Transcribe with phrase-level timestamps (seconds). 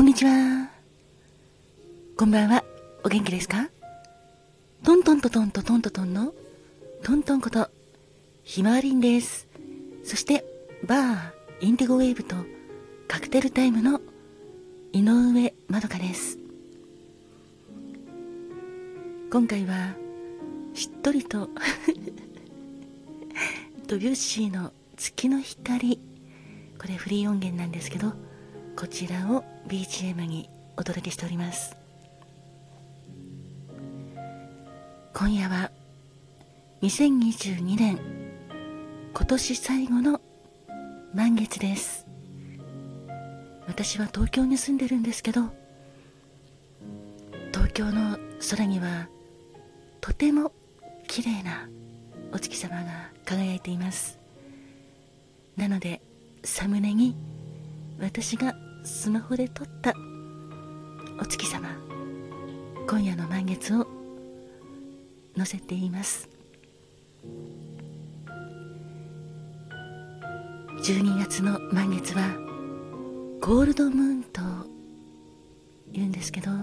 [0.00, 0.70] こんにちは。
[2.16, 2.64] こんばんは。
[3.04, 3.68] お元気ですか？
[4.82, 6.32] トントントトントントントトンの
[7.02, 7.68] トントンこと
[8.42, 9.46] ひまわりんです。
[10.02, 10.42] そして、
[10.86, 12.34] バー、インディゴウェーブと
[13.08, 14.00] カクテルタイムの
[14.94, 16.38] 井上まどかです。
[19.30, 19.92] 今回は、
[20.72, 21.50] しっとりと
[23.86, 26.00] ドビュッシーの月の光
[26.78, 28.14] これフリー音源なんですけど
[28.80, 30.48] こちらを BGM に
[30.78, 31.76] お届けしております。
[35.12, 35.70] 今夜は
[36.80, 37.98] 2022年
[39.12, 40.22] 今年最後の
[41.12, 42.06] 満月です。
[43.66, 45.42] 私は東京に住んでるんですけど
[47.52, 48.16] 東京の
[48.50, 49.08] 空には
[50.00, 50.52] とても
[51.06, 51.68] 綺麗な
[52.32, 54.18] お月様が輝いています。
[55.58, 56.00] なので
[56.42, 57.14] サムネに
[58.00, 59.94] 私がスマホで撮った。
[61.20, 61.68] お月様
[62.88, 63.86] 今夜の満月を
[65.36, 66.28] 載せています。
[70.82, 72.22] 12月の満月は
[73.40, 74.40] ゴールドムーンと
[75.92, 76.56] 言うんですけどや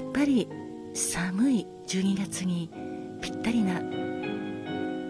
[0.00, 0.48] っぱり
[0.94, 2.70] 寒い12月に
[3.20, 3.80] ぴったりな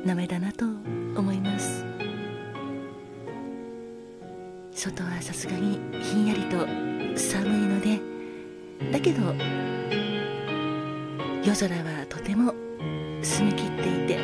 [0.05, 1.88] 名前だなと思います。
[4.79, 6.59] 外はさすがにひんやりと
[7.19, 8.01] 寒いので
[8.93, 9.35] だけど
[11.43, 12.55] 夜空はとても
[13.20, 14.19] 澄み切っていて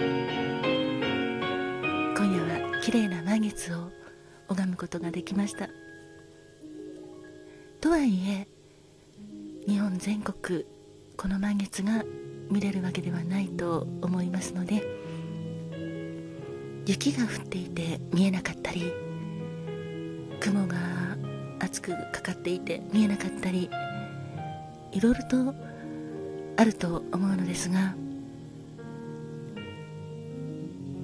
[2.16, 2.40] 今夜
[2.76, 3.90] は綺麗な満月を
[4.48, 5.68] 拝むことができました。
[7.80, 8.46] とはいえ
[9.66, 10.64] 日本全国
[11.16, 12.04] この満月が
[12.48, 14.82] 見れるわけではないと思いますので
[16.86, 19.03] 雪が降っていて見えなかったり
[20.44, 20.76] 雲が
[21.58, 23.70] 厚くかかっていて見えなかったり
[24.92, 25.54] いろいろと
[26.58, 27.94] あると思うのですが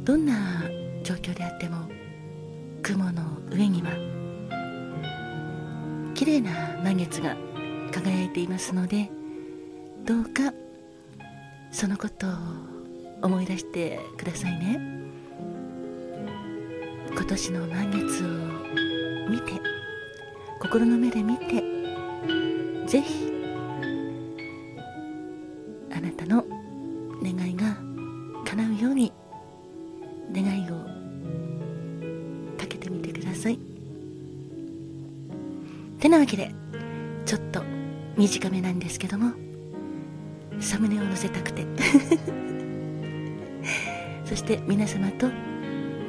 [0.05, 0.35] どんな
[1.03, 1.89] 状況であっても
[2.83, 3.91] 雲の上には
[6.15, 7.35] 綺麗な満月が
[7.93, 9.11] 輝いていますので
[10.05, 10.53] どうか
[11.73, 12.31] そのことを
[13.23, 15.01] 思い出してくださいね。
[17.13, 18.60] 今年の満月を
[19.31, 19.53] 見て
[20.59, 21.63] 心の目で見て
[22.87, 23.33] ぜひ
[25.93, 26.45] あなたの
[27.23, 27.77] 願いが
[28.45, 29.13] 叶うように
[30.33, 30.75] 願いを
[32.59, 33.59] かけてみてください。
[36.01, 36.53] てなわけで
[37.25, 37.63] ちょっと
[38.17, 39.33] 短めなんですけども
[40.59, 41.65] サムネを載せたくて。
[44.25, 45.29] そして皆様と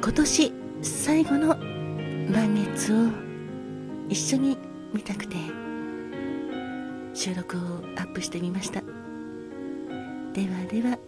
[0.00, 1.56] 今年最後の
[2.30, 3.08] 満月を
[4.08, 4.56] 一緒に
[4.92, 5.36] 見たくて
[7.14, 7.60] 収録を
[7.96, 8.80] アップしてみました。
[10.32, 10.98] ではでは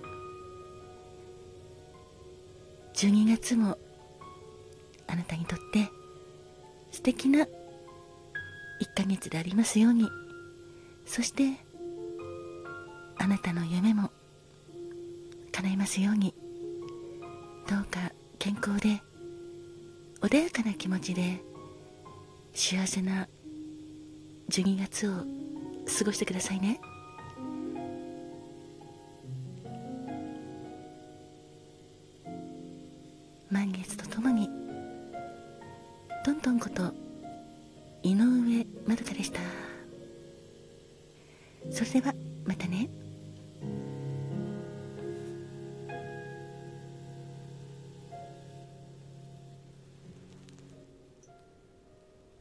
[2.94, 3.78] 12月も
[5.06, 5.91] あなたにとって
[6.92, 7.48] 素敵な1
[8.94, 10.08] ヶ月でありますように。
[11.06, 11.58] そして
[13.19, 14.10] あなたの夢も
[15.52, 16.34] 叶いますように。
[17.69, 19.02] どうか健康で
[20.24, 21.38] 穏やかな気持ちで
[22.54, 23.28] 幸せな
[24.48, 25.12] 12月を
[25.98, 26.80] 過ごしてくださいね。
[33.50, 34.48] 満月とともに
[36.24, 36.94] トントンこと
[38.02, 39.40] 井上まどかでした。
[41.70, 42.14] それでは
[42.46, 42.88] またね。